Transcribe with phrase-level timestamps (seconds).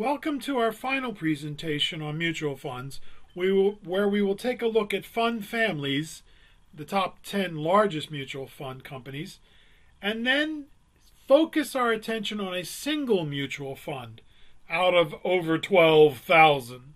[0.00, 3.02] Welcome to our final presentation on mutual funds,
[3.34, 6.22] we will, where we will take a look at fund families,
[6.72, 9.40] the top 10 largest mutual fund companies,
[10.00, 10.68] and then
[11.28, 14.22] focus our attention on a single mutual fund
[14.70, 16.94] out of over 12,000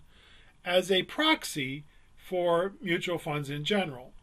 [0.65, 1.83] as a proxy
[2.17, 4.13] for mutual funds in general.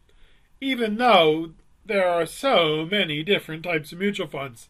[0.59, 1.51] Even though
[1.85, 4.67] there are so many different types of mutual funds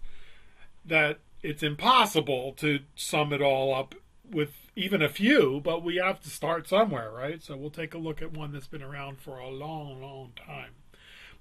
[0.86, 3.96] that it's impossible to sum it all up
[4.34, 7.44] with even a few, but we have to start somewhere, right?
[7.44, 10.72] So we'll take a look at one that's been around for a long, long time.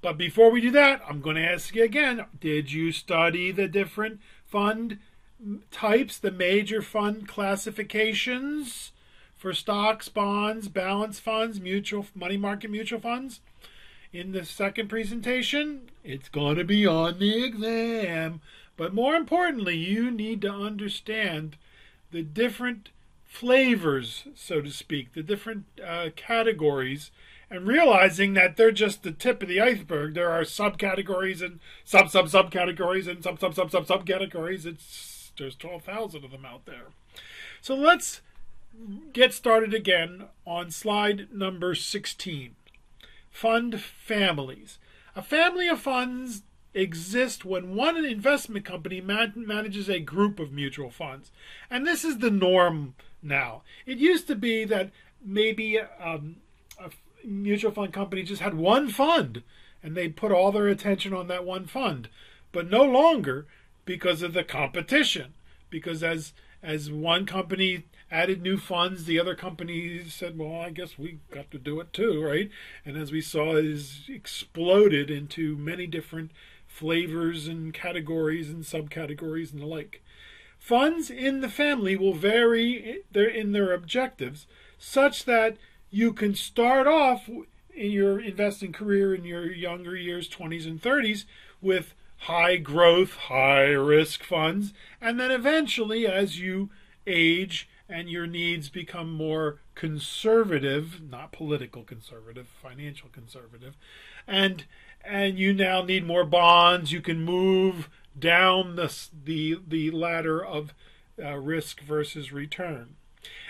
[0.03, 3.69] But before we do that, I'm going to ask you again did you study the
[3.69, 4.99] different fund
[5.71, 8.93] types, the major fund classifications
[9.37, 13.41] for stocks, bonds, balance funds, mutual money market mutual funds?
[14.13, 18.41] In the second presentation, it's going to be on the exam.
[18.77, 21.57] But more importantly, you need to understand
[22.13, 22.91] the different
[23.25, 27.11] flavors, so to speak, the different uh, categories
[27.51, 30.15] and realizing that they're just the tip of the iceberg.
[30.15, 34.65] There are subcategories and sub sub subcategories and sub sub sub sub subcategories.
[34.65, 36.89] It's there's twelve thousand of them out there.
[37.61, 38.23] So let's
[39.13, 42.57] get started again on slide number sixteen.
[43.31, 44.79] Fund families.
[45.15, 46.43] A family of funds
[46.75, 51.31] exists when one investment company man- manages a group of mutual funds,
[51.71, 53.63] and this is the norm now.
[53.87, 54.91] It used to be that
[55.25, 56.37] maybe um,
[57.25, 59.43] mutual fund company just had one fund
[59.83, 62.09] and they put all their attention on that one fund,
[62.53, 63.47] but no longer
[63.85, 65.35] because of the competition.
[65.71, 70.99] Because as as one company added new funds, the other company said, "Well, I guess
[70.99, 72.51] we got to do it too, right?"
[72.85, 76.31] And as we saw, it has exploded into many different
[76.73, 80.03] flavors and categories and subcategories and the like.
[80.59, 84.47] Funds in the family will vary in their objectives,
[84.79, 85.57] such that
[85.91, 87.29] you can start off
[87.75, 91.25] in your investing career in your younger years, 20s and 30s,
[91.61, 94.73] with high growth, high risk funds.
[95.01, 96.71] And then eventually, as you
[97.07, 103.77] age and your needs become more conservative, not political conservative, financial conservative,
[104.27, 104.65] and
[105.05, 107.89] and you now need more bonds, you can move
[108.19, 108.95] down the
[109.25, 110.75] the, the ladder of
[111.23, 112.97] uh, risk versus return.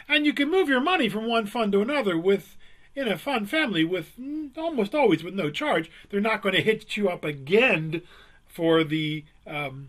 [0.09, 2.57] And you can move your money from one fund to another with
[2.95, 4.13] in a fund family with
[4.57, 5.91] almost always with no charge.
[6.11, 8.03] They're not going to hit you up again
[8.47, 9.89] for the um,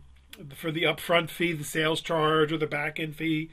[0.55, 3.49] for the upfront fee, the sales charge, or the back end fee.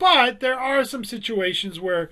[0.00, 2.10] But there are some situations where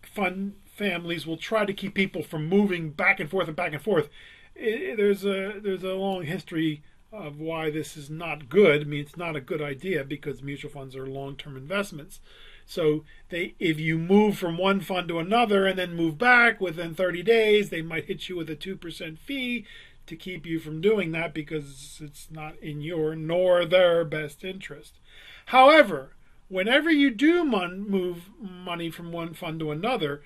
[0.00, 3.82] fund families will try to keep people from moving back and forth and back and
[3.82, 4.08] forth.
[4.54, 8.82] It, there's a there's a long history of why this is not good.
[8.82, 12.20] I mean, it's not a good idea because mutual funds are long term investments.
[12.64, 16.94] So they, if you move from one fund to another and then move back within
[16.94, 19.66] 30 days, they might hit you with a 2% fee
[20.06, 24.98] to keep you from doing that because it's not in your nor their best interest.
[25.46, 26.15] However,
[26.48, 30.22] whenever you do mon- move money from one fund to another,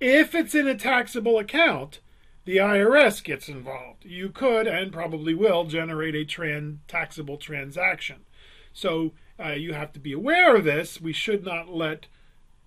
[0.00, 2.00] if it's in a taxable account,
[2.44, 4.04] the IRS gets involved.
[4.04, 8.24] You could and probably will generate a tran- taxable transaction.
[8.72, 9.12] So
[9.42, 11.00] uh, you have to be aware of this.
[11.00, 12.06] We should not let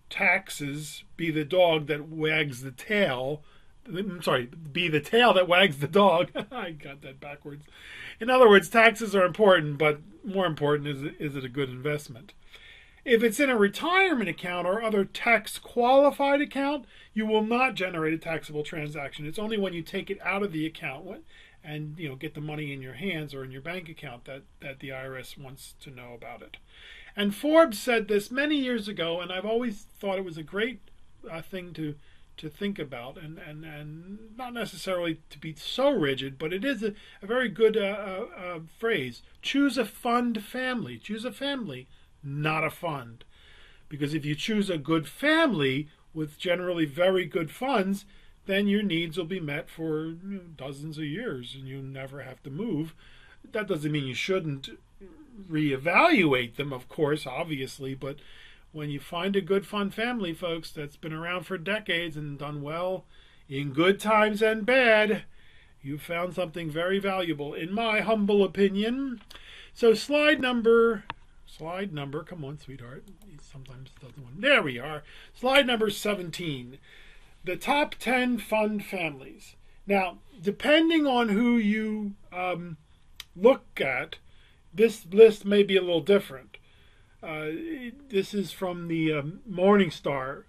[0.09, 3.43] taxes be the dog that wags the tail.
[3.87, 6.31] I'm sorry, be the tail that wags the dog.
[6.51, 7.65] I got that backwards.
[8.19, 12.33] In other words, taxes are important, but more important is is it a good investment?
[13.05, 18.13] If it's in a retirement account or other tax qualified account, you will not generate
[18.13, 19.25] a taxable transaction.
[19.25, 21.23] It's only when you take it out of the account
[21.63, 24.43] and you know get the money in your hands or in your bank account that
[24.61, 26.57] that the IRS wants to know about it.
[27.15, 30.79] And Forbes said this many years ago, and I've always thought it was a great
[31.29, 31.95] uh, thing to
[32.37, 36.81] to think about, and, and, and not necessarily to be so rigid, but it is
[36.81, 39.21] a, a very good uh, uh, uh phrase.
[39.41, 40.97] Choose a fund family.
[40.97, 41.89] Choose a family,
[42.23, 43.23] not a fund.
[43.87, 48.05] Because if you choose a good family with generally very good funds,
[48.45, 52.49] then your needs will be met for dozens of years and you never have to
[52.49, 52.93] move.
[53.51, 54.69] That doesn't mean you shouldn't
[55.49, 58.17] reevaluate them, of course, obviously, but
[58.71, 62.61] when you find a good fund family, folks, that's been around for decades and done
[62.61, 63.05] well
[63.47, 65.23] in good times and bad,
[65.81, 69.21] you've found something very valuable, in my humble opinion.
[69.73, 71.03] So, slide number,
[71.57, 73.05] slide number, come on, sweetheart.
[73.41, 74.41] Sometimes doesn't want.
[74.41, 75.03] There we are.
[75.33, 76.77] Slide number 17
[77.43, 79.55] the top 10 fund families.
[79.87, 82.77] Now, depending on who you um,
[83.35, 84.17] look at,
[84.73, 86.57] this list may be a little different.
[87.23, 87.47] Uh,
[88.09, 90.43] this is from the um, Morningstar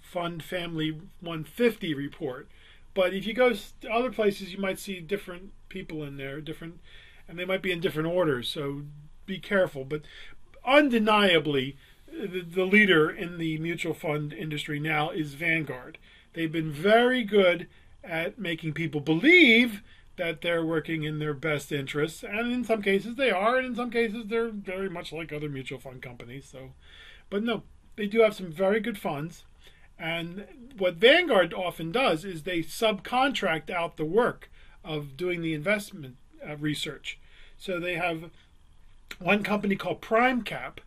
[0.00, 2.48] Fund Family 150 report.
[2.94, 6.78] But if you go to other places, you might see different people in there, different,
[7.26, 8.48] and they might be in different orders.
[8.48, 8.82] So
[9.26, 9.84] be careful.
[9.84, 10.02] But
[10.66, 11.76] undeniably,
[12.06, 15.98] the, leader in the mutual fund industry now is Vanguard.
[16.32, 17.68] They've been very good
[18.02, 19.82] at making people believe
[20.16, 23.74] that they're working in their best interests, and in some cases they are, and in
[23.74, 26.48] some cases they're very much like other mutual fund companies.
[26.50, 26.74] So,
[27.30, 27.64] but no,
[27.96, 29.44] they do have some very good funds,
[29.98, 30.46] and
[30.76, 34.50] what Vanguard often does is they subcontract out the work
[34.84, 37.18] of doing the investment uh, research.
[37.56, 38.30] So they have
[39.18, 40.78] one company called PrimeCap,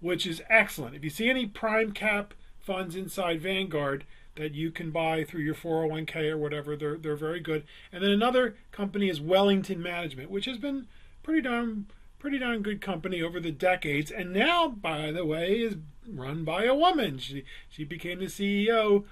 [0.00, 0.94] which is excellent.
[0.94, 4.04] If you see any PrimeCap funds inside Vanguard,
[4.38, 6.76] that you can buy through your 401k or whatever.
[6.76, 7.64] They're they're very good.
[7.92, 10.86] And then another company is Wellington Management, which has been
[11.22, 11.86] pretty darn
[12.18, 14.10] pretty darn good company over the decades.
[14.10, 15.76] And now, by the way, is
[16.08, 17.18] run by a woman.
[17.18, 19.04] She she became the CEO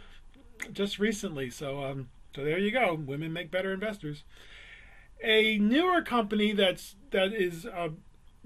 [0.73, 1.51] just recently.
[1.51, 2.95] So um so there you go.
[2.95, 4.25] Women make better investors.
[5.23, 7.89] A newer company that's that is uh,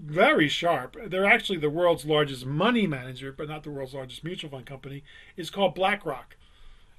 [0.03, 0.97] very sharp.
[1.07, 5.03] They're actually the world's largest money manager, but not the world's largest mutual fund company.
[5.37, 6.37] Is called BlackRock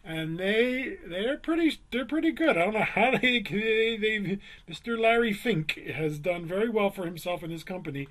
[0.04, 2.58] and they they're pretty they're pretty good.
[2.58, 4.40] I don't know how they, they they
[4.70, 5.00] Mr.
[5.00, 8.08] Larry Fink has done very well for himself and his company.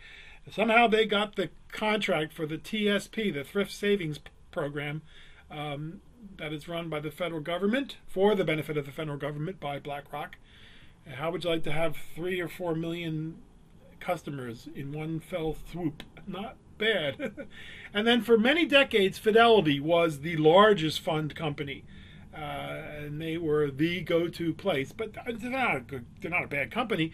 [0.50, 4.18] Somehow they got the contract for the TSP, the Thrift Savings
[4.50, 5.02] Program,
[5.50, 6.00] um,
[6.38, 9.78] that is run by the federal government for the benefit of the federal government by
[9.78, 10.36] BlackRock.
[11.06, 13.36] How would you like to have three or four million
[14.00, 16.02] customers in one fell swoop?
[16.26, 17.46] Not bad.
[17.94, 21.84] and then for many decades, Fidelity was the largest fund company.
[22.34, 26.48] Uh, and they were the go-to place, but they're not, a good, they're not a
[26.48, 27.12] bad company.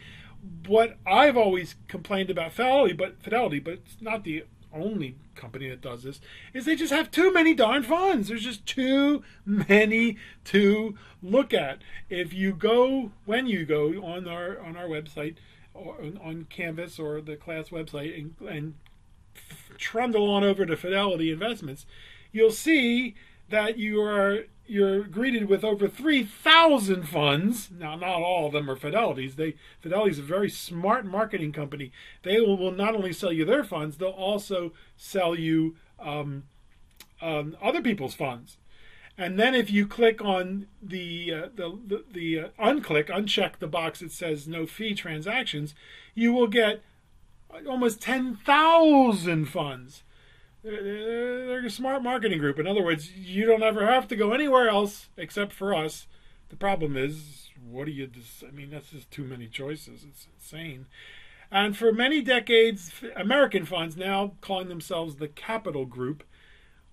[0.67, 5.81] What I've always complained about Fidelity, but Fidelity, but it's not the only company that
[5.81, 6.21] does this,
[6.53, 8.29] is they just have too many darn funds.
[8.29, 11.79] There's just too many to look at.
[12.11, 15.37] If you go, when you go on our on our website,
[15.77, 18.75] or on Canvas or the class website, and, and
[19.79, 21.87] trundle on over to Fidelity Investments,
[22.33, 23.15] you'll see
[23.49, 27.71] that you are you're greeted with over 3,000 funds.
[27.71, 29.37] Now, not all of them are Fidelity's.
[29.37, 31.93] They Fidelity's a very smart marketing company.
[32.25, 36.45] They will, will not only sell you their funds, they'll also sell you um,
[37.23, 38.57] um, other people's funds.
[39.19, 43.67] And then if you click on the uh, the the, the uh, unclick, uncheck the
[43.67, 45.75] box that says no fee transactions,
[46.15, 46.83] you will get
[47.67, 50.03] almost 10,000 funds.
[50.63, 52.59] They're a smart marketing group.
[52.59, 56.07] In other words, you don't ever have to go anywhere else except for us.
[56.49, 58.11] The problem is, what do you?
[58.47, 60.05] I mean, that's just too many choices.
[60.09, 60.87] It's insane.
[61.51, 66.25] And for many decades, American funds, now calling themselves the Capital Group,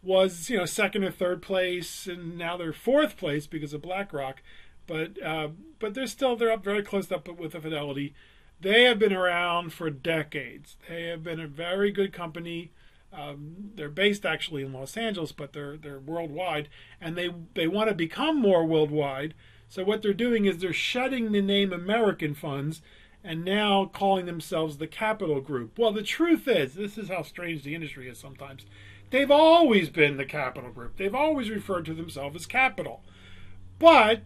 [0.03, 4.41] was you know second or third place, and now they're fourth place because of BlackRock.
[4.85, 8.13] But uh, but they're still they're up very close up with the Fidelity.
[8.59, 10.77] They have been around for decades.
[10.87, 12.71] They have been a very good company.
[13.11, 17.89] Um, they're based actually in Los Angeles, but they're they're worldwide, and they they want
[17.89, 19.33] to become more worldwide.
[19.69, 22.81] So what they're doing is they're shedding the name American Funds
[23.23, 25.79] and now calling themselves the Capital Group.
[25.79, 28.65] Well, the truth is, this is how strange the industry is sometimes.
[29.13, 30.97] They've always been the Capital Group.
[30.97, 33.03] They've always referred to themselves as Capital.
[33.77, 34.23] But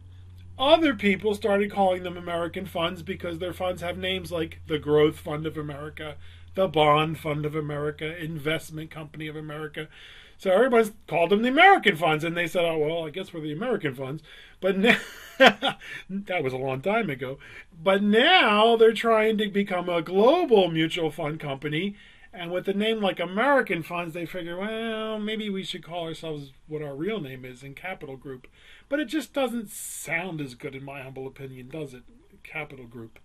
[0.57, 5.19] other people started calling them American funds because their funds have names like the Growth
[5.19, 6.15] Fund of America,
[6.55, 9.89] the Bond Fund of America, Investment Company of America.
[10.37, 13.41] So everybody's called them the American funds, and they said, "Oh well, I guess we're
[13.41, 14.23] the American funds."
[14.61, 14.97] But now,
[15.37, 17.39] that was a long time ago.
[17.83, 21.97] But now they're trying to become a global mutual fund company,
[22.33, 26.51] and with a name like American Funds, they figure, well, maybe we should call ourselves
[26.67, 28.47] what our real name is in Capital Group.
[28.89, 32.03] But it just doesn't sound as good, in my humble opinion, does it?
[32.43, 33.19] Capital Group.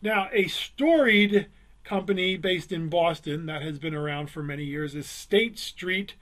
[0.00, 1.46] Now, a storied
[1.84, 6.14] company based in Boston that has been around for many years is State Street.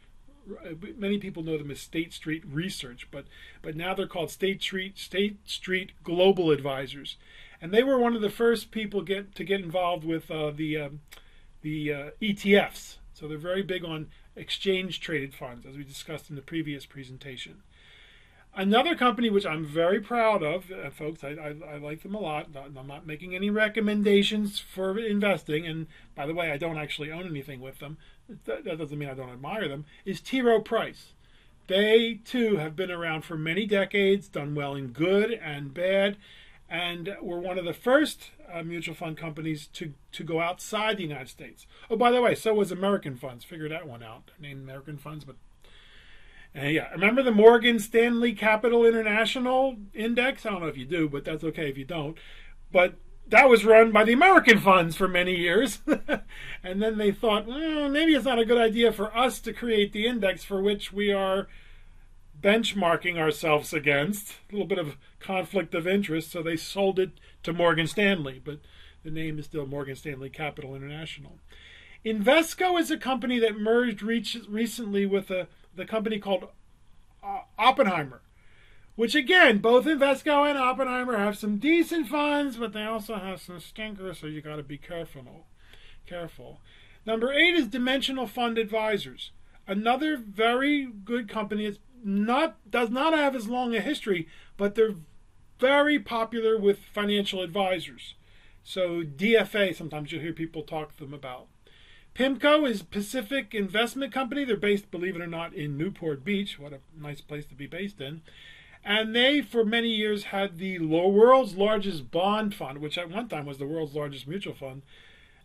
[0.96, 3.26] Many people know them as State Street Research, but
[3.62, 7.16] but now they're called State Street State Street Global Advisors,
[7.60, 10.76] and they were one of the first people get to get involved with uh, the
[10.76, 11.00] um,
[11.62, 12.97] the uh, ETFs.
[13.12, 17.62] So they're very big on exchange traded funds, as we discussed in the previous presentation.
[18.54, 22.21] Another company which I'm very proud of, uh, folks, I, I, I, like them a
[22.21, 22.49] lot.
[22.54, 27.26] I'm not making any recommendations for investing, and by the way, I don't actually own
[27.26, 27.97] anything with them.
[28.45, 29.87] That, that doesn't mean I don't admire them.
[30.04, 30.42] Is T.
[30.42, 31.12] Rowe Price?
[31.66, 36.19] They too have been around for many decades, done well in good and bad,
[36.72, 40.96] and we were one of the first uh, mutual fund companies to, to go outside
[40.96, 41.66] the United States.
[41.90, 43.44] Oh, by the way, so was American Funds.
[43.44, 44.30] Figure that one out.
[44.40, 45.36] Named American Funds, but
[46.54, 50.46] and yeah, remember the Morgan Stanley Capital International Index?
[50.46, 52.16] I don't know if you do, but that's okay if you don't.
[52.70, 52.94] But
[53.28, 55.80] that was run by the American funds for many years.
[56.64, 59.92] and then they thought, well, maybe it's not a good idea for us to create
[59.92, 61.48] the index for which we are
[62.42, 64.34] benchmarking ourselves against.
[64.50, 67.12] A little bit of conflict of interest, so they sold it
[67.44, 68.61] to Morgan Stanley, but
[69.04, 71.38] the name is still Morgan Stanley Capital International.
[72.04, 76.49] Invesco is a company that merged recently with a the company called
[77.22, 78.20] uh, Oppenheimer,
[78.96, 83.61] which again, both Invesco and Oppenheimer have some decent funds, but they also have some
[83.61, 85.46] stinkers, so you got to be careful.
[86.06, 86.61] Careful.
[87.06, 89.30] Number eight is Dimensional Fund Advisors,
[89.66, 91.66] another very good company.
[91.66, 94.94] It's not does not have as long a history, but they're
[95.59, 98.14] very popular with financial advisors.
[98.64, 101.47] So DFA, sometimes you'll hear people talk to them about.
[102.14, 104.44] PIMCO is Pacific Investment Company.
[104.44, 106.59] They're based, believe it or not, in Newport Beach.
[106.59, 108.21] What a nice place to be based in.
[108.85, 113.47] And they, for many years, had the world's largest bond fund, which at one time
[113.47, 114.82] was the world's largest mutual fund.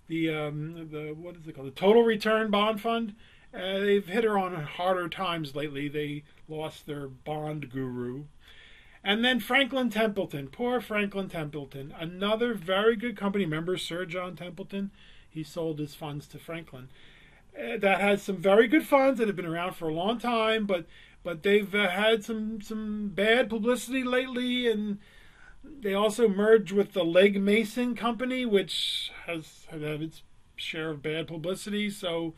[0.07, 1.67] The um, the what is it called?
[1.67, 3.13] The Total Return Bond Fund.
[3.53, 5.87] Uh, they've hit her on harder times lately.
[5.87, 8.25] They lost their bond guru.
[9.03, 13.45] And then Franklin Templeton, poor Franklin Templeton, another very good company.
[13.45, 14.91] Remember Sir John Templeton?
[15.37, 16.89] he sold his funds to Franklin.
[17.57, 20.65] Uh, that has some very good funds that have been around for a long time,
[20.65, 20.85] but
[21.23, 24.99] but they've uh, had some some bad publicity lately, and
[25.63, 30.23] they also merged with the Legg Mason Company, which has had its
[30.55, 31.89] share of bad publicity.
[31.89, 32.33] So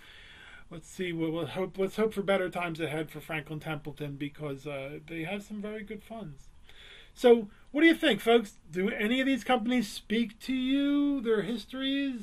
[0.69, 1.13] let's see.
[1.13, 1.77] We'll, we'll hope.
[1.77, 5.83] Let's hope for better times ahead for Franklin Templeton because uh, they have some very
[5.83, 6.49] good funds.
[7.13, 8.53] So, what do you think, folks?
[8.71, 11.21] Do any of these companies speak to you?
[11.21, 12.21] Their histories,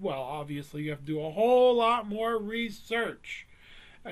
[0.00, 3.46] well, obviously, you have to do a whole lot more research
[4.04, 4.10] uh,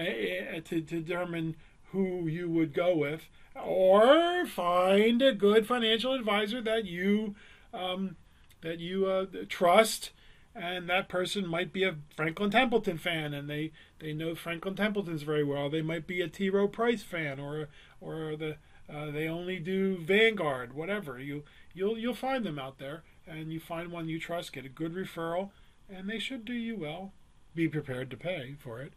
[0.64, 1.56] to determine
[1.90, 7.34] who you would go with, or find a good financial advisor that you
[7.74, 8.16] um,
[8.62, 10.10] that you uh, trust,
[10.54, 15.22] and that person might be a Franklin Templeton fan, and they they know Franklin Templeton's
[15.22, 15.70] very well.
[15.70, 16.50] They might be a T.
[16.50, 17.68] Rowe Price fan, or
[18.00, 18.56] or the
[18.92, 21.18] uh, they only do Vanguard, whatever.
[21.18, 21.44] You
[21.74, 24.94] you'll you'll find them out there, and you find one you trust, get a good
[24.94, 25.50] referral,
[25.88, 27.12] and they should do you well.
[27.54, 28.92] Be prepared to pay for it.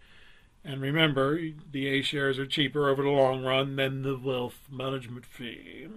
[0.63, 1.39] And remember,
[1.71, 5.87] the A shares are cheaper over the long run than the wealth management fee.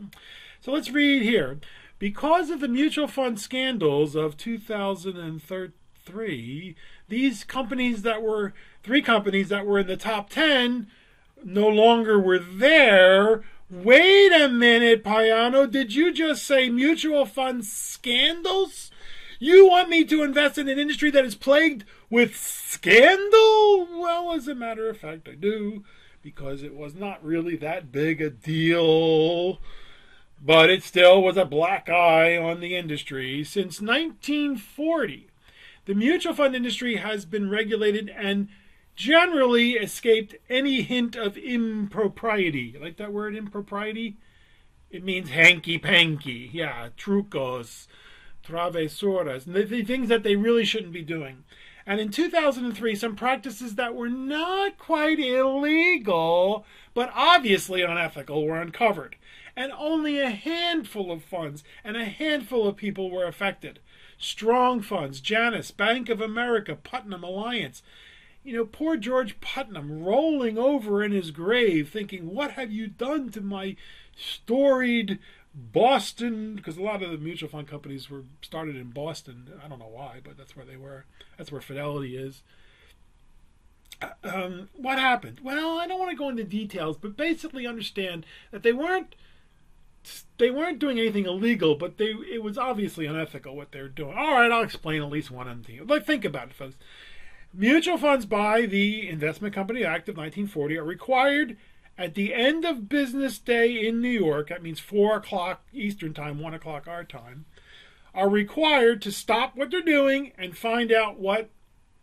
[0.60, 1.58] So let's read here.
[1.98, 6.76] Because of the mutual fund scandals of 2003,
[7.08, 8.52] these companies that were,
[8.82, 10.86] three companies that were in the top 10
[11.44, 13.44] no longer were there.
[13.70, 15.70] Wait a minute, Payano.
[15.70, 18.90] Did you just say mutual fund scandals?
[19.38, 23.88] You want me to invest in an industry that is plagued with scandal?
[24.00, 25.84] Well, as a matter of fact, I do,
[26.22, 29.60] because it was not really that big a deal.
[30.40, 33.42] But it still was a black eye on the industry.
[33.44, 35.28] Since 1940,
[35.86, 38.48] the mutual fund industry has been regulated and
[38.94, 42.76] generally escaped any hint of impropriety.
[42.80, 44.16] Like that word, impropriety?
[44.90, 46.50] It means hanky panky.
[46.52, 47.86] Yeah, trucos
[48.48, 51.44] travesuras, the, the things that they really shouldn't be doing.
[51.86, 59.16] And in 2003, some practices that were not quite illegal, but obviously unethical, were uncovered.
[59.58, 63.80] And only a handful of funds and a handful of people were affected.
[64.16, 67.82] Strong funds, Janus, Bank of America, Putnam Alliance.
[68.44, 73.30] You know, poor George Putnam rolling over in his grave thinking, What have you done
[73.30, 73.74] to my
[74.16, 75.18] storied
[75.52, 79.50] Boston, because a lot of the mutual fund companies were started in Boston.
[79.64, 81.04] I don't know why, but that's where they were.
[81.36, 82.42] That's where Fidelity is.
[84.00, 85.40] Uh, um, what happened?
[85.42, 89.16] Well, I don't want to go into details, but basically understand that they weren't
[90.38, 94.16] they weren't doing anything illegal, but they it was obviously unethical what they were doing.
[94.16, 95.80] All right, I'll explain at least one thing.
[95.84, 96.76] But think about it, folks.
[97.52, 101.56] Mutual funds by the Investment Company Act of 1940 are required
[101.98, 106.38] at the end of business day in New York, that means 4 o'clock Eastern Time,
[106.38, 107.44] 1 o'clock our time,
[108.14, 111.50] are required to stop what they're doing and find out what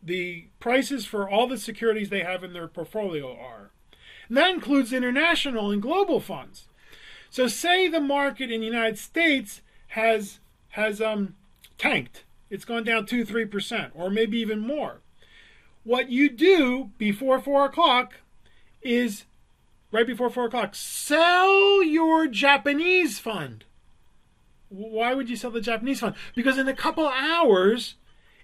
[0.03, 3.71] the prices for all the securities they have in their portfolio are.
[4.27, 6.67] And that includes international and global funds.
[7.29, 10.39] So say the market in the United States has
[10.69, 11.35] has um,
[11.77, 12.23] tanked.
[12.49, 14.99] It's gone down 2 3%, or maybe even more.
[15.83, 18.15] What you do before 4 o'clock
[18.81, 19.25] is
[19.95, 20.75] right before four o'clock.
[20.75, 23.63] Sell your Japanese fund.
[24.69, 26.15] Why would you sell the Japanese fund?
[26.35, 27.95] Because in a couple hours,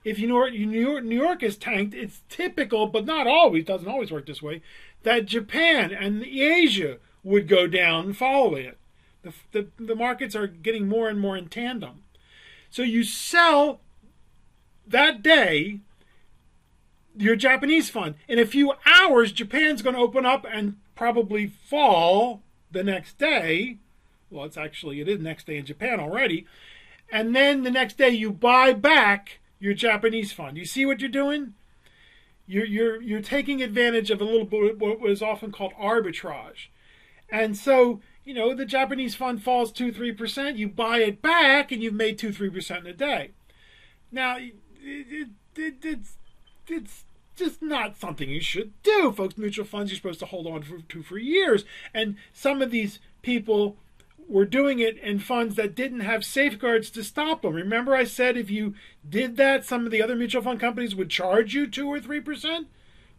[0.04, 3.88] if you know New York, New York is tanked, it's typical, but not always, doesn't
[3.88, 4.62] always work this way,
[5.04, 8.78] that Japan and Asia would go down following it.
[9.24, 12.04] The, the, the markets are getting more and more in tandem.
[12.70, 13.82] So you sell
[14.88, 15.80] that day
[17.16, 18.16] your Japanese fund.
[18.28, 23.78] In a few hours, Japan's going to open up and probably fall the next day.
[24.30, 26.46] Well, it's actually, it is next day in Japan already.
[27.12, 30.58] And then the next day you buy back your Japanese fund.
[30.58, 31.54] You see what you're doing?
[32.48, 36.68] You're, you're, you're taking advantage of a little bit what is often called arbitrage.
[37.32, 41.82] And so, you know, the Japanese fund falls 2 3%, you buy it back, and
[41.82, 43.32] you've made 2 3% in a day.
[44.12, 46.18] Now, it, it, it, it's,
[46.68, 49.38] it's just not something you should do, folks.
[49.38, 51.64] Mutual funds you're supposed to hold on for, to for years.
[51.94, 53.78] And some of these people
[54.28, 57.54] were doing it in funds that didn't have safeguards to stop them.
[57.54, 58.76] Remember, I said if you
[59.08, 62.66] did that, some of the other mutual fund companies would charge you 2 or 3%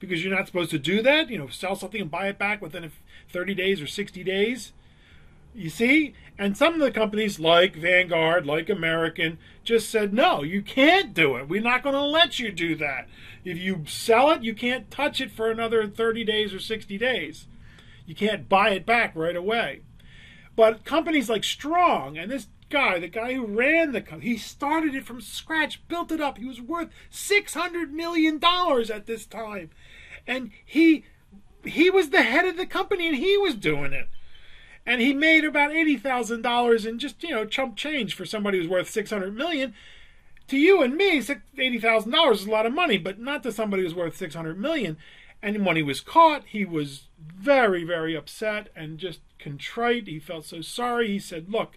[0.02, 1.30] because you're not supposed to do that.
[1.30, 2.90] You know, sell something and buy it back within
[3.30, 4.72] 30 days or 60 days.
[5.54, 6.14] You see?
[6.36, 11.36] And some of the companies like Vanguard, like American, just said, no, you can't do
[11.36, 11.48] it.
[11.48, 13.08] We're not going to let you do that.
[13.44, 17.46] If you sell it, you can't touch it for another 30 days or 60 days.
[18.04, 19.82] You can't buy it back right away.
[20.56, 24.94] But companies like Strong and this guy, the guy who ran the company, he started
[24.94, 26.38] it from scratch, built it up.
[26.38, 29.70] He was worth $600 million at this time.
[30.26, 31.04] And he
[31.64, 34.08] he was the head of the company and he was doing it
[34.84, 38.58] and he made about eighty thousand dollars in just you know chump change for somebody
[38.58, 39.74] who's worth six hundred million.
[40.48, 41.22] To you and me,
[41.58, 44.34] eighty thousand dollars is a lot of money, but not to somebody who's worth six
[44.34, 44.96] hundred million.
[45.40, 50.06] And when he was caught, he was very, very upset and just contrite.
[50.06, 51.08] He felt so sorry.
[51.08, 51.76] He said, "Look,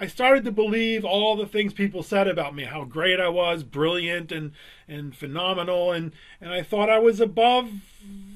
[0.00, 3.62] I started to believe all the things people said about me, how great I was,
[3.62, 4.52] brilliant and
[4.88, 7.70] and phenomenal, and and I thought I was above,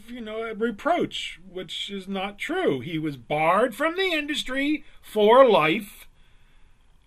[0.08, 2.80] you know, reproach, which is not true.
[2.80, 6.07] He was barred from the industry for life,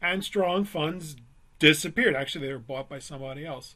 [0.02, 1.16] and strong funds
[1.60, 2.16] disappeared.
[2.16, 3.76] Actually, they were bought by somebody else.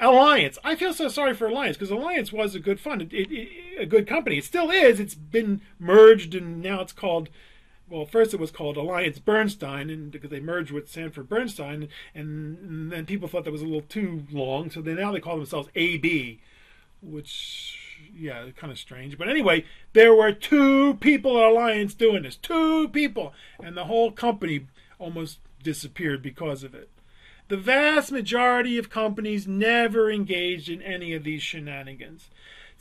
[0.00, 0.58] Alliance.
[0.64, 3.86] I feel so sorry for Alliance because Alliance was a good fund, it, it, a
[3.86, 4.38] good company.
[4.38, 4.98] It still is.
[4.98, 7.28] It's been merged and now it's called
[7.88, 12.58] well, first it was called Alliance Bernstein, and because they merged with Sanford Bernstein, and,
[12.58, 15.36] and then people thought that was a little too long, so they now they call
[15.36, 16.40] themselves AB,
[17.02, 17.78] which
[18.16, 19.18] yeah, kind of strange.
[19.18, 24.10] But anyway, there were two people at Alliance doing this, two people, and the whole
[24.10, 24.66] company
[24.98, 26.88] almost disappeared because of it.
[27.48, 32.30] The vast majority of companies never engaged in any of these shenanigans.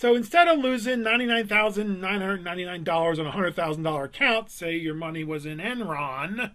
[0.01, 6.53] So instead of losing $99,999 on a $100,000 account, say your money was in Enron,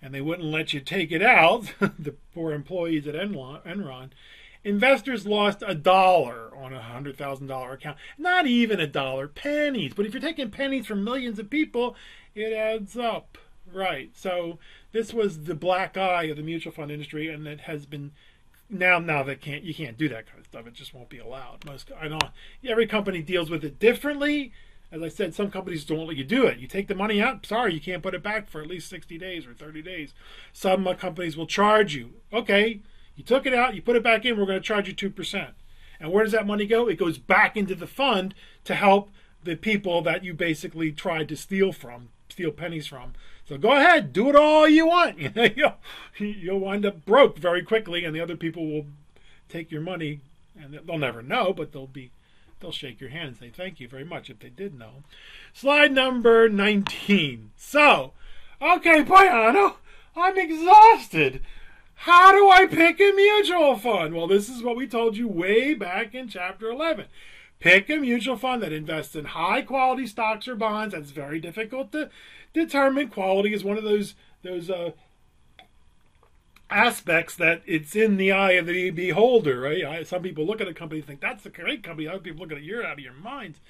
[0.00, 4.08] and they wouldn't let you take it out, the poor employees at Enron,
[4.64, 7.98] investors lost a dollar on a $100,000 account.
[8.16, 9.92] Not even a dollar, pennies.
[9.94, 11.94] But if you're taking pennies from millions of people,
[12.34, 13.36] it adds up.
[13.70, 14.12] Right.
[14.14, 14.58] So
[14.92, 18.12] this was the black eye of the mutual fund industry, and it has been
[18.72, 20.66] now now they can't you can't do that kind of stuff.
[20.66, 21.64] It just won't be allowed.
[21.66, 22.18] Most I know
[22.66, 24.52] every company deals with it differently.
[24.90, 26.58] As I said, some companies don't let you do it.
[26.58, 29.16] You take the money out, sorry, you can't put it back for at least 60
[29.16, 30.12] days or 30 days.
[30.52, 32.10] Some uh, companies will charge you.
[32.30, 32.82] Okay,
[33.16, 35.52] you took it out, you put it back in, we're going to charge you 2%.
[35.98, 36.88] And where does that money go?
[36.88, 39.10] It goes back into the fund to help
[39.42, 43.12] the people that you basically tried to steal from, steal pennies from.
[43.48, 45.18] So go ahead, do it all you want.
[45.56, 45.76] you'll,
[46.18, 48.86] you'll wind up broke very quickly, and the other people will
[49.48, 50.20] take your money,
[50.58, 52.10] and they'll never know, but they'll be
[52.60, 55.02] they'll shake your hand and say thank you very much if they did know.
[55.52, 57.50] Slide number 19.
[57.56, 58.12] So,
[58.60, 59.74] okay, Payano,
[60.16, 61.42] I'm exhausted.
[61.94, 64.14] How do I pick a mutual fund?
[64.14, 67.06] Well, this is what we told you way back in chapter 11.
[67.62, 70.94] Pick a mutual fund that invests in high quality stocks or bonds.
[70.94, 72.10] That's very difficult to
[72.52, 73.08] determine.
[73.08, 74.90] Quality is one of those those uh,
[76.68, 80.04] aspects that it's in the eye of the beholder, right?
[80.04, 82.08] Some people look at a company and think that's a great company.
[82.08, 83.60] Other people look at it, you're out of your minds.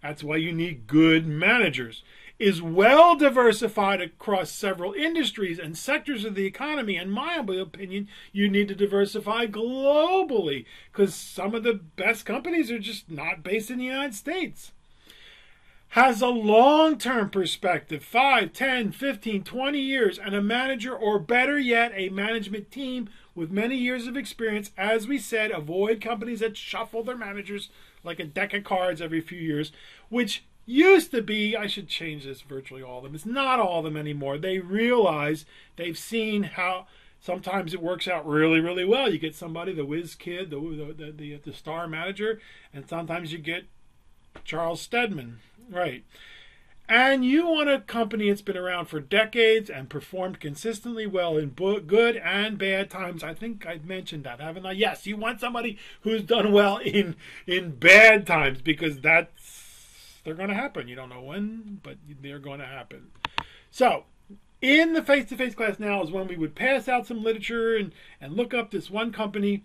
[0.00, 2.04] That's why you need good managers.
[2.40, 6.96] Is well diversified across several industries and sectors of the economy.
[6.96, 12.78] In my opinion, you need to diversify globally because some of the best companies are
[12.78, 14.72] just not based in the United States
[15.90, 21.58] has a long term perspective 5, 10, 15, 20 years, and a manager, or better
[21.58, 24.70] yet, a management team with many years of experience.
[24.78, 27.70] As we said, avoid companies that shuffle their managers
[28.04, 29.72] like a deck of cards every few years,
[30.08, 33.14] which used to be, I should change this virtually all of them.
[33.14, 34.38] It's not all of them anymore.
[34.38, 35.44] They realize
[35.76, 36.86] they've seen how
[37.20, 39.12] sometimes it works out really, really well.
[39.12, 40.58] You get somebody, the whiz kid, the,
[40.96, 42.40] the, the, the star manager,
[42.72, 43.64] and sometimes you get
[44.44, 45.40] Charles Steadman.
[45.68, 46.04] Right.
[46.88, 51.50] And you want a company that's been around for decades and performed consistently well in
[51.50, 53.22] good and bad times.
[53.22, 54.72] I think I've mentioned that, haven't I?
[54.72, 57.14] Yes, you want somebody who's done well in
[57.46, 59.30] in bad times because that's
[60.24, 60.88] they're going to happen.
[60.88, 63.08] You don't know when, but they're going to happen.
[63.70, 64.04] So,
[64.60, 68.36] in the face-to-face class now is when we would pass out some literature and and
[68.36, 69.64] look up this one company.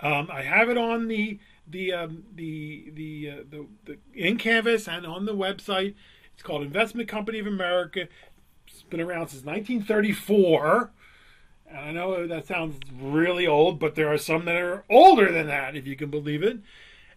[0.00, 4.88] Um, I have it on the the um, the the, uh, the the in Canvas
[4.88, 5.94] and on the website.
[6.34, 8.08] It's called Investment Company of America.
[8.68, 10.90] It's been around since 1934.
[11.68, 15.46] And I know that sounds really old, but there are some that are older than
[15.46, 16.58] that, if you can believe it.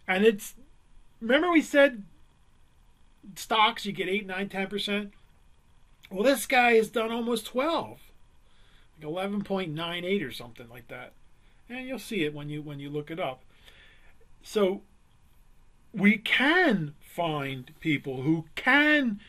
[0.08, 0.54] And it's
[1.20, 2.02] remember we said
[3.34, 5.10] stocks you get 8, 9, 10%.
[6.10, 7.98] Well, this guy has done almost 12.
[9.02, 11.12] Like 11.98 or something like that.
[11.68, 13.42] And you'll see it when you when you look it up.
[14.42, 14.82] So
[15.92, 19.20] we can find people who can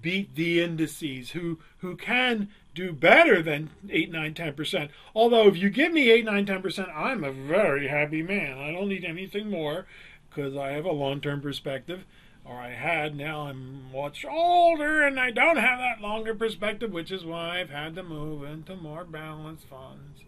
[0.00, 4.88] beat the indices, who who can do better than 8, 9, 10%.
[5.14, 8.58] Although if you give me 8, 9, 10%, I'm a very happy man.
[8.58, 9.86] I don't need anything more
[10.28, 12.04] because I have a long-term perspective,
[12.44, 13.16] or I had.
[13.16, 17.70] Now I'm much older and I don't have that longer perspective, which is why I've
[17.70, 20.20] had to move into more balanced funds.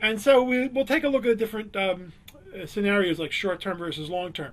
[0.00, 2.12] And so we, will take a look at different um,
[2.66, 4.52] scenarios like short-term versus long-term.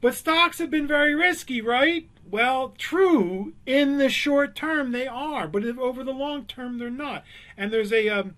[0.00, 2.08] But stocks have been very risky, right?
[2.28, 3.54] Well, true.
[3.66, 7.24] In the short term, they are, but over the long term, they're not.
[7.56, 8.34] And there's a um,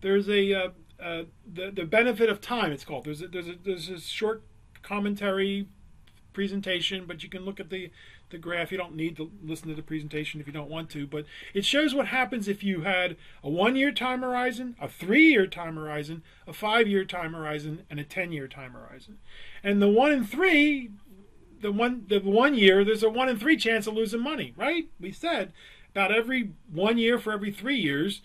[0.00, 0.68] there's a uh,
[1.00, 2.72] uh, the the benefit of time.
[2.72, 3.04] It's called.
[3.04, 4.42] There's a, there's a, there's a short
[4.82, 5.68] commentary
[6.34, 7.90] presentation, but you can look at the
[8.30, 8.72] the graph.
[8.72, 11.64] You don't need to listen to the presentation if you don't want to, but it
[11.64, 15.76] shows what happens if you had a one year time horizon, a three year time
[15.76, 19.18] horizon, a five year time horizon, and a 10 year time horizon.
[19.62, 20.90] And the one and three
[21.60, 24.88] the one the one year there's a one in three chance of losing money, right?
[25.00, 25.52] We said
[25.92, 28.20] about every one year for every three years,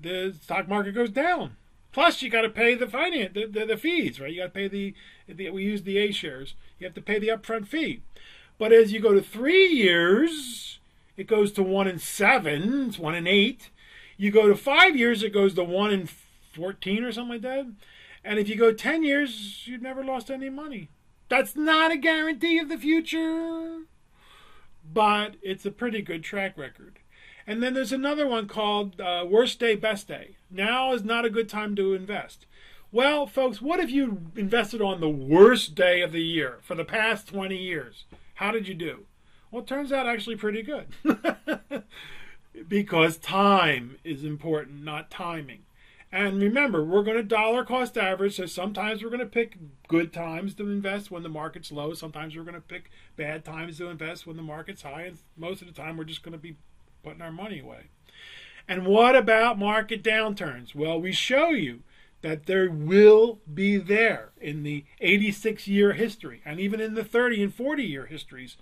[0.00, 1.56] the stock market goes down.
[1.92, 4.30] Plus, you got to pay the finance the, the, the, fees, right?
[4.30, 4.94] You got to pay the,
[5.26, 6.54] the we use the A shares.
[6.78, 8.02] You have to pay the upfront fee.
[8.58, 10.78] But as you go to three years,
[11.16, 12.88] it goes to one in seven.
[12.88, 13.70] It's one in eight.
[14.16, 16.08] You go to five years, it goes to one in
[16.52, 17.66] fourteen or something like that.
[18.24, 20.88] And if you go ten years, you've never lost any money.
[21.28, 23.82] That's not a guarantee of the future,
[24.92, 26.98] but it's a pretty good track record.
[27.48, 30.36] And then there's another one called uh, Worst Day, Best Day.
[30.50, 32.44] Now is not a good time to invest.
[32.92, 36.84] Well, folks, what if you invested on the worst day of the year for the
[36.84, 38.04] past 20 years?
[38.34, 39.06] How did you do?
[39.50, 40.88] Well, it turns out actually pretty good.
[42.68, 45.60] because time is important, not timing.
[46.12, 49.56] And remember, we're going to dollar cost average, so sometimes we're going to pick
[49.88, 51.94] good times to invest when the market's low.
[51.94, 55.02] Sometimes we're going to pick bad times to invest when the market's high.
[55.04, 56.56] And most of the time, we're just going to be
[57.02, 57.86] putting our money away.
[58.66, 60.74] And what about market downturns?
[60.74, 61.80] Well, we show you
[62.20, 67.44] that there will be there in the 86 year history and even in the 30
[67.44, 68.56] and 40 year histories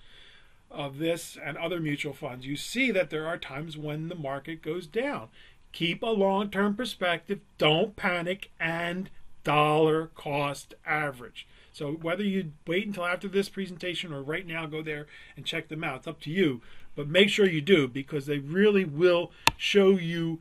[0.71, 2.47] of this and other mutual funds.
[2.47, 5.29] You see that there are times when the market goes down
[5.77, 9.11] keep a long term perspective, don't panic, and
[9.45, 11.47] dollar cost average.
[11.71, 15.69] So whether you wait until after this presentation or right now go there and check
[15.69, 16.63] them out, it's up to you.
[16.97, 20.41] But make sure you do because they really will show you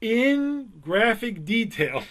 [0.00, 2.04] in graphic detail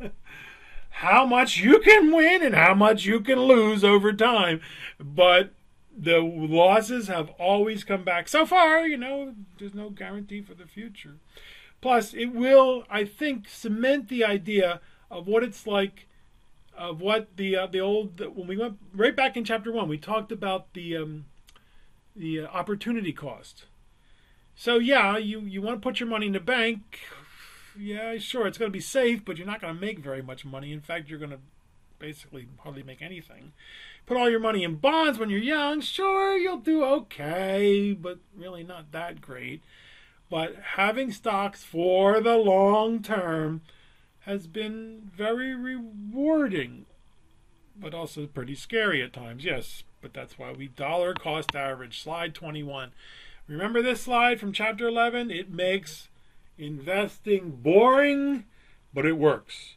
[0.90, 4.60] how much you can win and how much you can lose over time.
[5.00, 5.52] But
[5.96, 8.28] the losses have always come back.
[8.28, 11.16] So far, you know, there's no guarantee for the future.
[11.80, 16.06] Plus, it will, I think, cement the idea of what it's like,
[16.76, 19.98] of what the uh, the old when we went right back in chapter one, we
[19.98, 21.26] talked about the um,
[22.14, 23.64] the uh, opportunity cost.
[24.54, 27.00] So yeah, you you want to put your money in the bank.
[27.76, 30.44] Yeah, sure, it's going to be safe, but you're not going to make very much
[30.44, 30.72] money.
[30.72, 31.40] In fact, you're going to
[31.98, 33.52] basically hardly make anything.
[34.06, 35.80] Put all your money in bonds when you're young.
[35.80, 39.62] Sure, you'll do okay, but really not that great.
[40.30, 43.62] But having stocks for the long term
[44.20, 46.86] has been very rewarding,
[47.78, 49.44] but also pretty scary at times.
[49.44, 52.02] Yes, but that's why we dollar cost average.
[52.02, 52.92] Slide 21.
[53.48, 55.30] Remember this slide from chapter 11?
[55.30, 56.08] It makes
[56.58, 58.44] investing boring,
[58.92, 59.76] but it works.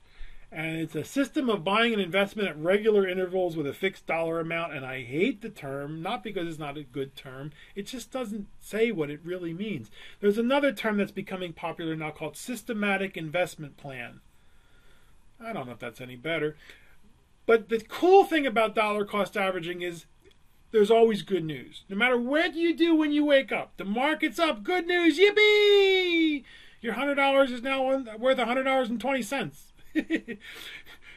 [0.52, 4.40] and it's a system of buying an investment at regular intervals with a fixed dollar
[4.40, 4.74] amount.
[4.74, 8.48] And I hate the term, not because it's not a good term, it just doesn't
[8.60, 9.92] say what it really means.
[10.20, 14.22] There's another term that's becoming popular now called systematic investment plan.
[15.44, 16.56] I don't know if that's any better.
[17.46, 20.06] But the cool thing about dollar cost averaging is
[20.72, 21.84] there's always good news.
[21.90, 26.44] No matter what you do when you wake up, the market's up, good news, yippee!
[26.82, 29.68] Your $100 is now worth $100.20.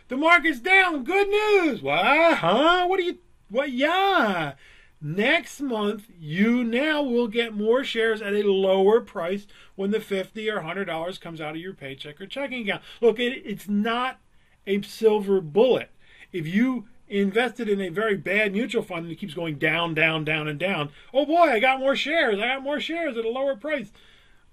[0.09, 1.05] the market's down.
[1.05, 1.83] Good news.
[1.83, 2.39] What?
[2.39, 2.87] Huh?
[2.87, 3.19] What are you?
[3.51, 3.71] What?
[3.73, 4.55] Yeah.
[5.03, 10.51] Next month, you now will get more shares at a lower price when the fifty
[10.51, 12.83] or hundred dollars comes out of your paycheck or checking account.
[13.01, 14.19] Look, it, it's not
[14.67, 15.91] a silver bullet.
[16.33, 20.25] If you invested in a very bad mutual fund and it keeps going down, down,
[20.25, 22.39] down, and down, oh boy, I got more shares.
[22.39, 23.93] I got more shares at a lower price.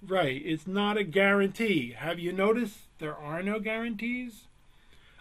[0.01, 0.41] Right.
[0.45, 1.93] It's not a guarantee.
[1.97, 4.47] Have you noticed there are no guarantees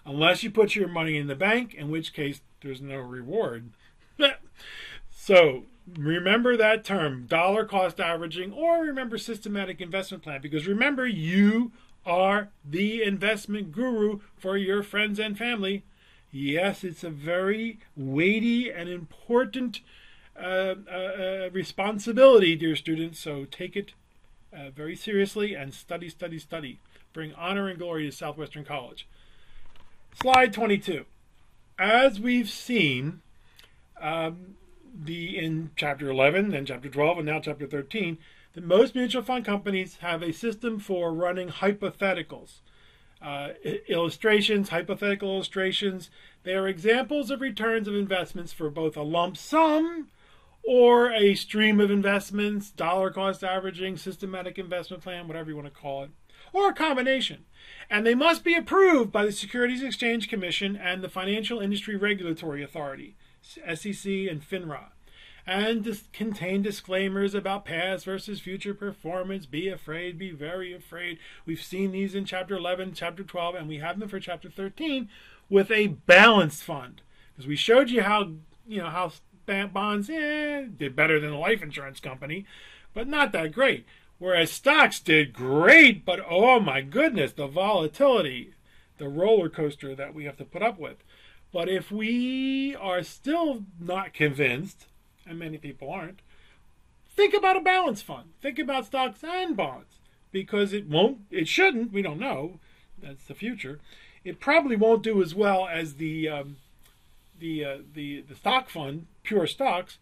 [0.07, 3.71] unless you put your money in the bank, in which case there's no reward.
[5.11, 5.65] so
[5.99, 11.73] remember that term, dollar cost averaging, or remember systematic investment plan, because remember, you
[12.07, 15.85] are the investment guru for your friends and family.
[16.31, 19.81] Yes, it's a very weighty and important
[20.39, 23.93] uh, uh, uh responsibility, dear students, so take it
[24.53, 26.79] uh, very seriously and study, study, study
[27.17, 29.09] bring honor and glory to Southwestern College.
[30.21, 31.07] Slide 22.
[31.79, 33.23] As we've seen,
[34.01, 34.57] um,
[34.95, 38.19] the in chapter 11, then chapter 12, and now chapter 13,
[38.53, 42.61] that most mutual fund companies have a system for running hypotheticals.
[43.21, 43.49] Uh,
[43.89, 46.11] illustrations, hypothetical illustrations,
[46.43, 50.09] they are examples of returns of investments for both a lump sum
[50.63, 55.81] or a stream of investments, dollar cost averaging, systematic investment plan, whatever you want to
[55.81, 56.11] call it
[56.53, 57.45] or a combination.
[57.91, 62.63] And they must be approved by the Securities Exchange Commission and the Financial Industry Regulatory
[62.63, 64.91] Authority, SEC and FINRA,
[65.47, 69.47] and dis- contain disclaimers about past versus future performance.
[69.47, 71.19] Be afraid, be very afraid.
[71.45, 75.09] We've seen these in Chapter 11, Chapter 12, and we have them for Chapter 13
[75.49, 77.03] with a balanced fund.
[77.33, 78.33] Because we showed you how,
[78.67, 79.13] you know, how
[79.47, 82.45] bonds eh, did better than a life insurance company,
[82.93, 83.87] but not that great.
[84.19, 88.55] Whereas stocks did great, but oh my goodness, the volatility,
[88.99, 91.05] the roller coaster that we have to put up with.
[91.53, 94.87] But if we are still not convinced,
[95.27, 96.21] and many people aren't,
[97.09, 98.31] think about a balance fund.
[98.41, 99.99] Think about stocks and bonds
[100.33, 102.59] because it won't, it shouldn't, we don't know,
[103.01, 103.81] that's the future.
[104.25, 106.57] It probably won't do as well as the um,
[107.39, 109.99] the, uh, the the stock fund, pure stocks,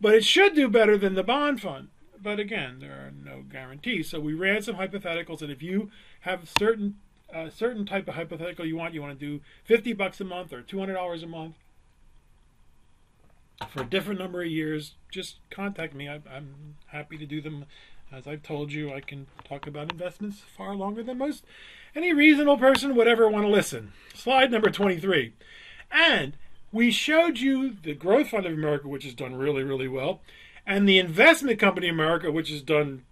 [0.00, 1.88] but it should do better than the bond fund
[2.22, 4.10] but again, there are no guarantees.
[4.10, 6.96] So we ran some hypotheticals, and if you have certain
[7.32, 10.50] uh, certain type of hypothetical you want, you want to do 50 bucks a month
[10.50, 11.56] or $200 a month
[13.70, 16.08] for a different number of years, just contact me.
[16.08, 17.66] I, I'm happy to do them.
[18.10, 21.44] As I've told you, I can talk about investments far longer than most
[21.94, 23.92] any reasonable person would ever want to listen.
[24.14, 25.34] Slide number 23.
[25.90, 26.34] And
[26.72, 30.20] we showed you the Growth Fund of America, which has done really, really well
[30.68, 33.02] and the investment company America, which has done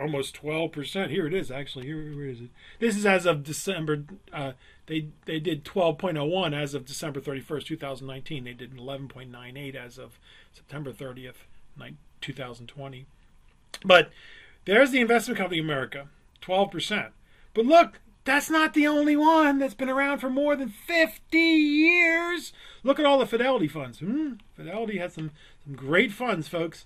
[0.00, 1.10] almost 12%.
[1.10, 1.86] Here it is, actually.
[1.86, 2.50] Here, where is it?
[2.78, 4.04] This is as of December.
[4.32, 4.52] Uh,
[4.86, 8.44] they they did 12.01 as of December 31st, 2019.
[8.44, 10.18] They did 11.98 as of
[10.52, 11.44] September 30th,
[12.20, 13.06] 2020.
[13.84, 14.10] But
[14.64, 16.08] there's the investment company America,
[16.42, 17.10] 12%.
[17.54, 22.52] But look, that's not the only one that's been around for more than 50 years.
[22.82, 24.00] Look at all the Fidelity funds.
[24.00, 25.30] Hmm, Fidelity has some,
[25.64, 26.84] some great funds, folks.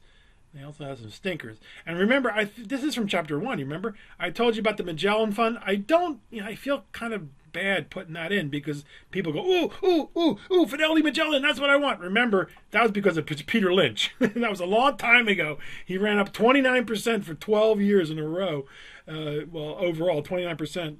[0.55, 1.59] They also have some stinkers.
[1.87, 3.59] And remember, I this is from chapter one.
[3.59, 5.59] You remember I told you about the Magellan Fund.
[5.65, 6.21] I don't.
[6.31, 10.09] You know, I feel kind of bad putting that in because people go, ooh, ooh,
[10.17, 11.43] ooh, ooh, Fidelity Magellan.
[11.43, 12.01] That's what I want.
[12.01, 14.15] Remember, that was because of Peter Lynch.
[14.19, 15.59] that was a long time ago.
[15.85, 18.67] He ran up 29% for 12 years in a row.
[19.07, 20.97] Uh, well, overall, 29%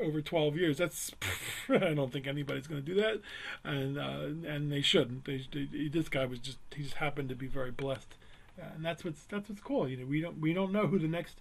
[0.00, 0.78] over 12 years.
[0.78, 1.12] That's
[1.68, 3.20] I don't think anybody's going to do that,
[3.62, 5.26] and uh, and they shouldn't.
[5.26, 8.16] They, they, this guy was just he just happened to be very blessed
[8.74, 9.88] and that's what's that's what's cool.
[9.88, 11.40] You know, we don't we don't know who the next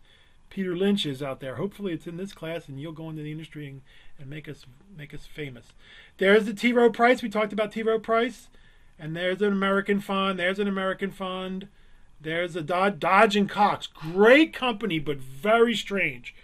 [0.50, 1.56] Peter Lynch is out there.
[1.56, 3.82] Hopefully, it's in this class, and you'll go into the industry and,
[4.18, 5.68] and make us make us famous.
[6.18, 6.74] There's the T.
[6.74, 7.22] Rowe Price.
[7.22, 7.84] We talked about T.
[7.84, 8.50] Rowe Price,
[8.98, 10.40] and there's an American fund.
[10.40, 11.68] There's an American fund.
[12.22, 13.88] There's a Dodge, Dodge and Cox.
[13.88, 16.36] Great company, but very strange.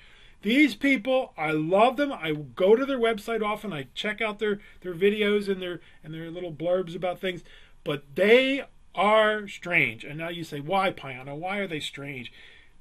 [0.42, 2.14] These people, I love them.
[2.14, 3.74] I go to their website often.
[3.74, 7.44] I check out their their videos and their and their little blurbs about things.
[7.84, 8.64] But they
[8.96, 10.04] are strange.
[10.04, 11.36] And now you say, why, Payano?
[11.36, 12.32] Why are they strange?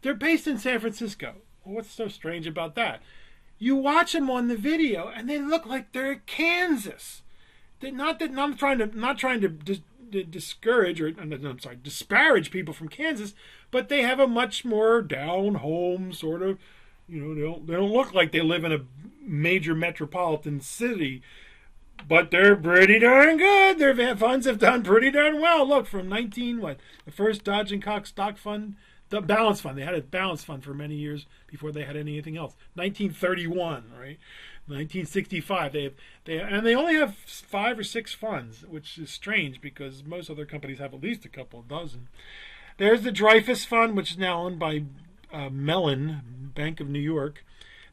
[0.02, 1.34] They're based in San Francisco.
[1.62, 3.00] What's so strange about that?
[3.58, 7.22] you watch them on the video and they look like they're in Kansas.
[7.80, 9.80] They're not that I'm trying to not trying to dis,
[10.30, 13.34] discourage or I'm sorry disparage people from Kansas,
[13.70, 16.58] but they have a much more down home sort of
[17.08, 18.84] you know they don't they don't look like they live in a
[19.20, 21.22] major metropolitan city
[22.06, 23.78] but they're pretty darn good.
[23.78, 25.66] Their funds have done pretty darn well.
[25.66, 28.76] Look, from 19, what, the first Dodge and Cox stock fund,
[29.10, 29.78] the balance fund.
[29.78, 32.54] They had a balance fund for many years before they had anything else.
[32.74, 34.18] 1931, right?
[34.66, 35.72] 1965.
[35.72, 40.04] They have, they and they only have five or six funds, which is strange because
[40.04, 42.08] most other companies have at least a couple dozen.
[42.76, 44.84] There's the Dreyfus Fund, which is now owned by
[45.32, 47.44] uh, Mellon Bank of New York.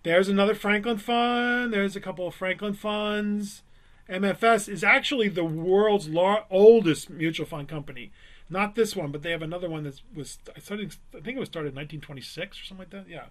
[0.03, 1.71] There's another Franklin Fund.
[1.71, 3.61] There's a couple of Franklin funds.
[4.09, 8.11] MFS is actually the world's lar- oldest mutual fund company.
[8.49, 11.69] Not this one, but they have another one that was I think it was started
[11.69, 13.09] in 1926 or something like that.
[13.09, 13.25] Yeah.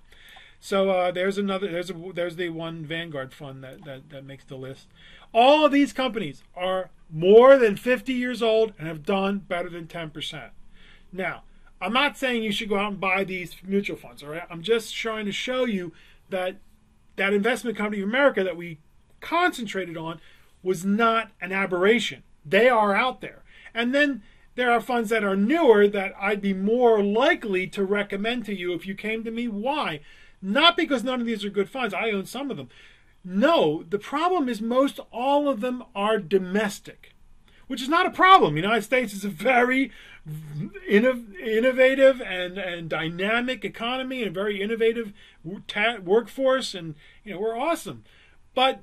[0.61, 1.71] So uh, there's another.
[1.71, 4.89] There's a there's the one Vanguard fund that, that that makes the list.
[5.33, 9.87] All of these companies are more than 50 years old and have done better than
[9.87, 10.51] 10%.
[11.13, 11.43] Now,
[11.81, 14.23] I'm not saying you should go out and buy these mutual funds.
[14.23, 14.43] All right.
[14.51, 15.93] I'm just trying to show you
[16.29, 16.57] that
[17.17, 18.79] that investment company of America that we
[19.21, 20.21] concentrated on
[20.63, 22.23] was not an aberration.
[22.45, 23.43] They are out there.
[23.75, 24.23] And then
[24.55, 28.73] there are funds that are newer that I'd be more likely to recommend to you
[28.75, 29.49] if you came to me.
[29.49, 30.01] Why?
[30.43, 31.95] Not because none of these are good funds.
[31.95, 32.69] I own some of them.
[33.25, 37.15] No, the problem is most all of them are domestic,
[37.67, 38.55] which is not a problem.
[38.55, 39.93] The United States is a very
[40.89, 45.13] innovative and, and dynamic economy and a very innovative
[46.03, 46.95] workforce, and
[47.25, 48.05] you know we're awesome.
[48.55, 48.83] But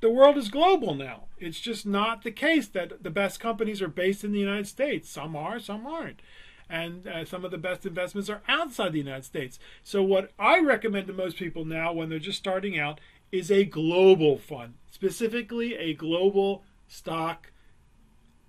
[0.00, 1.24] the world is global now.
[1.38, 5.10] It's just not the case that the best companies are based in the United States.
[5.10, 6.20] Some are, some aren't.
[6.68, 9.58] And uh, some of the best investments are outside the United States.
[9.84, 13.64] So, what I recommend to most people now when they're just starting out is a
[13.64, 17.52] global fund, specifically a global stock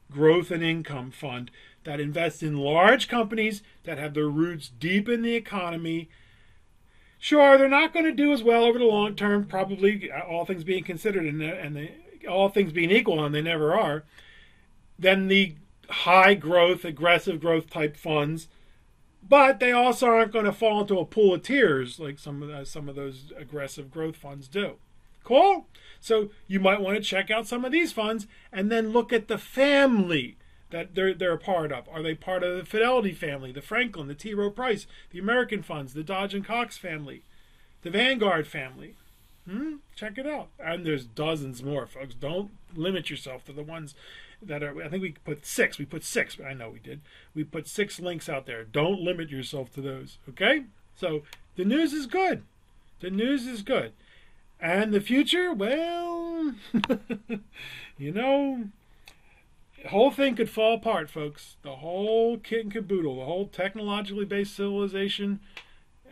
[0.10, 1.52] growth and income fund
[1.84, 6.10] that invests in large companies that have their roots deep in the economy
[7.20, 10.46] Sure, they're not going to do as well over the long term, probably uh, all
[10.46, 11.96] things being considered, and, and they,
[12.28, 14.04] all things being equal, and they never are,
[15.00, 15.56] than the
[15.90, 18.48] high growth, aggressive growth type funds.
[19.28, 22.68] But they also aren't going to fall into a pool of tears like some of
[22.68, 24.76] some of those aggressive growth funds do.
[25.24, 25.68] Cool.
[26.00, 29.28] So you might want to check out some of these funds and then look at
[29.28, 30.38] the family
[30.70, 31.88] that they're they're a part of?
[31.90, 34.34] Are they part of the Fidelity family, the Franklin, the T.
[34.34, 37.24] Rowe Price, the American funds, the Dodge and Cox family,
[37.84, 38.96] the Vanguard family?
[39.50, 39.76] Hmm?
[39.96, 40.50] Check it out.
[40.60, 42.16] And there's dozens more, folks.
[42.16, 43.96] Don't limit yourself to the ones
[44.42, 44.84] that are.
[44.84, 45.78] I think we put six.
[45.78, 46.38] We put six.
[46.46, 47.02] I know we did.
[47.34, 48.64] We put six links out there.
[48.64, 50.18] Don't limit yourself to those.
[50.30, 50.66] Okay.
[51.00, 51.24] So
[51.56, 52.44] the news is good.
[53.00, 53.94] The news is good.
[54.60, 56.56] And the future, well,
[57.98, 58.66] you know,
[59.86, 61.58] whole thing could fall apart, folks.
[61.62, 65.40] The whole kit and caboodle, the whole technologically based civilization,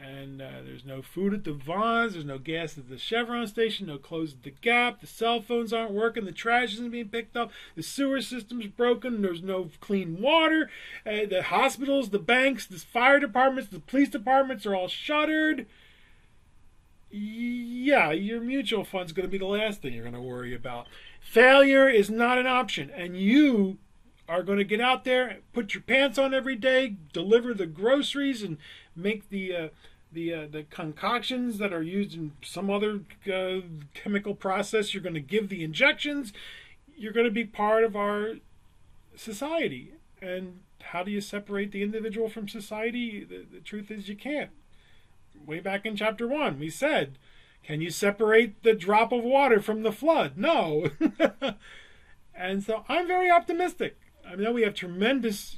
[0.02, 3.88] and uh, there's no food at the Vons, there's no gas at the Chevron station,
[3.88, 7.36] no clothes at the Gap, the cell phones aren't working, the trash isn't being picked
[7.36, 10.70] up, the sewer system's broken, there's no clean water,
[11.06, 15.66] uh, the hospitals, the banks, the fire departments, the police departments are all shuttered.
[17.10, 20.88] Yeah, your mutual fund's going to be the last thing you're going to worry about.
[21.26, 23.78] Failure is not an option, and you
[24.30, 28.42] are going to get out there, put your pants on every day, deliver the groceries,
[28.42, 28.58] and
[28.96, 29.68] make the uh,
[30.14, 33.62] the uh, the concoctions that are used in some other uh,
[33.96, 34.94] chemical process.
[34.94, 36.32] You're going to give the injections.
[36.96, 38.36] You're going to be part of our
[39.18, 39.94] society.
[40.22, 43.26] And how do you separate the individual from society?
[43.26, 44.52] The, the truth is, you can't.
[45.46, 47.18] Way back in chapter one, we said
[47.66, 50.38] can you separate the drop of water from the flood?
[50.38, 50.92] No.
[52.36, 53.98] and so I'm very optimistic.
[54.28, 55.58] I know we have tremendous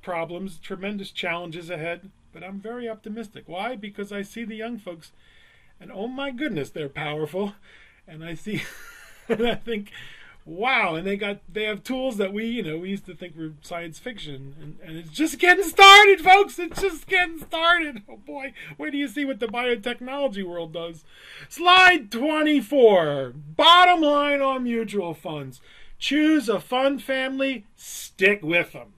[0.00, 3.44] problems, tremendous challenges ahead, but I'm very optimistic.
[3.46, 3.76] Why?
[3.76, 5.12] Because I see the young folks,
[5.78, 7.52] and oh my goodness, they're powerful.
[8.08, 8.62] And I see,
[9.28, 9.90] and I think,
[10.46, 13.36] wow and they got they have tools that we you know we used to think
[13.36, 18.02] were science fiction and, and it's just getting started folks it's just getting started.
[18.08, 21.04] Oh boy where do you see what the biotechnology world does?
[21.48, 25.60] Slide 24 bottom line on mutual funds.
[25.98, 28.92] Choose a fund family stick with them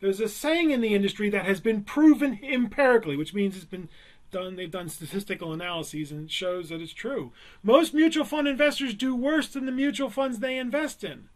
[0.00, 3.88] there's a saying in the industry that has been proven empirically which means it's been
[4.34, 7.32] done they've done statistical analyses and it shows that it's true.
[7.62, 11.28] Most mutual fund investors do worse than the mutual funds they invest in.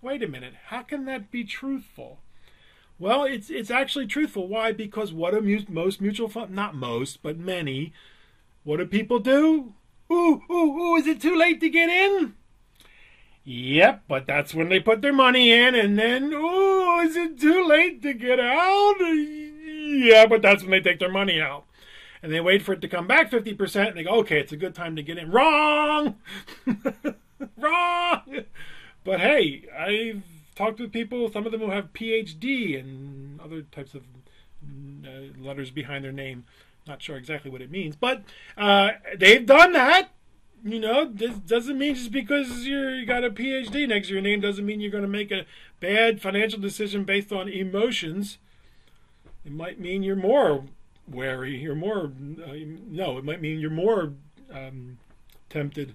[0.00, 2.20] Wait a minute, how can that be truthful?
[2.98, 4.48] Well, it's it's actually truthful.
[4.48, 4.72] Why?
[4.72, 7.92] Because what do most mutual fund not most, but many
[8.64, 9.74] what do people do?
[10.10, 12.34] ooh, ooh, ooh, is it too late to get in?
[13.44, 17.66] Yep, but that's when they put their money in, and then, ooh, is it too
[17.66, 18.94] late to get out?
[19.00, 21.65] Yeah, but that's when they take their money out.
[22.22, 24.56] And they wait for it to come back 50%, and they go, okay, it's a
[24.56, 25.30] good time to get in.
[25.30, 26.16] Wrong!
[27.56, 28.44] Wrong!
[29.04, 30.22] But hey, I've
[30.56, 34.02] talked with people, some of them who have PhD and other types of
[35.06, 36.44] uh, letters behind their name.
[36.86, 38.22] Not sure exactly what it means, but
[38.56, 40.10] uh, they've done that.
[40.64, 44.40] You know, this doesn't mean just because you got a PhD next to your name
[44.40, 45.46] doesn't mean you're going to make a
[45.78, 48.38] bad financial decision based on emotions.
[49.44, 50.64] It might mean you're more
[51.08, 51.56] wary.
[51.56, 52.54] You're more uh,
[52.88, 53.18] no.
[53.18, 54.12] It might mean you're more
[54.52, 54.98] um,
[55.48, 55.94] tempted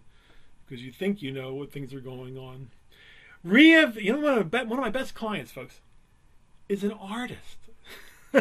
[0.65, 2.69] because you think you know what things are going on.
[3.43, 5.79] Ria, you know, one of, my, one of my best clients, folks,
[6.69, 7.57] is an artist.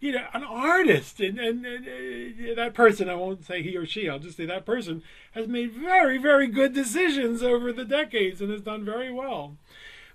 [0.00, 3.84] you know, an artist, and, and, and uh, that person, I won't say he or
[3.84, 8.40] she, I'll just say that person has made very, very good decisions over the decades
[8.40, 9.56] and has done very well.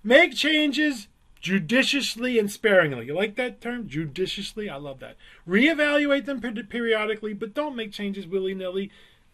[0.03, 1.07] Make changes
[1.41, 3.07] judiciously and sparingly.
[3.07, 3.87] You like that term?
[3.87, 4.69] Judiciously?
[4.69, 5.17] I love that.
[5.47, 8.91] Reevaluate them periodically, but don't make changes willy nilly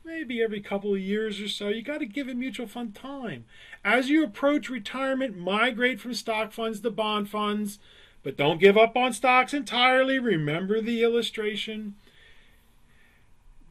[0.07, 1.67] maybe every couple of years or so.
[1.67, 3.43] You got to give a mutual fund time.
[3.83, 7.77] As you approach retirement, migrate from stock funds to bond funds,
[8.23, 10.17] but don't give up on stocks entirely.
[10.17, 11.95] Remember the illustration.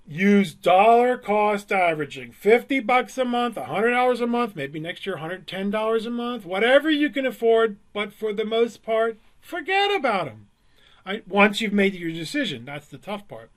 [0.08, 6.06] Use dollar cost averaging 50 bucks a month, $100 a month, maybe next year $110
[6.06, 10.46] a month, whatever you can afford, but for the most part, forget about them.
[11.04, 13.50] I, once you've made your decision, that's the tough part.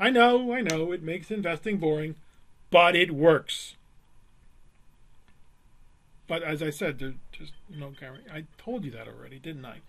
[0.00, 2.16] I know, I know, it makes investing boring,
[2.70, 3.76] but it works.
[6.26, 8.30] But as I said, there's just no guarantee.
[8.32, 9.80] I told you that already, didn't I?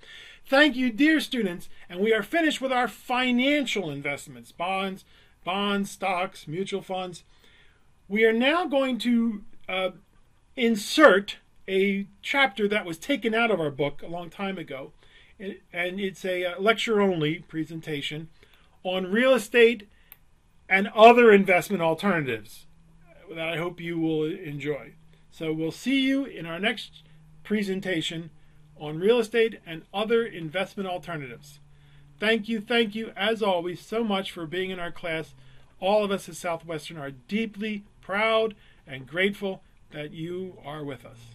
[0.45, 1.69] Thank you, dear students.
[1.89, 5.05] And we are finished with our financial investments bonds,
[5.43, 7.23] bonds, stocks, mutual funds.
[8.07, 9.89] We are now going to uh,
[10.55, 11.37] insert
[11.67, 14.91] a chapter that was taken out of our book a long time ago.
[15.39, 18.29] And it's a uh, lecture only presentation
[18.83, 19.87] on real estate
[20.69, 22.65] and other investment alternatives
[23.29, 24.93] that I hope you will enjoy.
[25.31, 27.03] So we'll see you in our next
[27.43, 28.29] presentation
[28.77, 31.59] on real estate and other investment alternatives.
[32.23, 35.33] Thank you, thank you, as always, so much for being in our class.
[35.81, 38.55] All of us at Southwestern are deeply proud
[38.87, 39.61] and grateful
[39.91, 41.32] that you are with us.